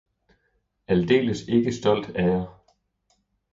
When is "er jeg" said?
2.15-2.47